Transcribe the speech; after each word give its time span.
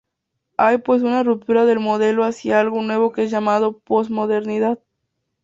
Hay 0.57 0.79
pues 0.79 1.03
una 1.03 1.21
ruptura 1.21 1.65
del 1.65 1.79
modelo 1.79 2.23
hacia 2.25 2.59
algo 2.59 2.81
nuevo 2.81 3.11
que 3.11 3.21
es 3.25 3.29
llamado 3.29 3.77
posmodernidad. 3.81 4.79